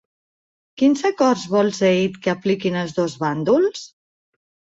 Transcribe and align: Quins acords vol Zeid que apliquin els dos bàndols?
Quins 0.81 1.03
acords 1.09 1.43
vol 1.51 1.69
Zeid 1.81 2.15
que 2.25 2.33
apliquin 2.33 2.79
els 2.85 2.97
dos 3.01 3.15
bàndols? 3.27 3.87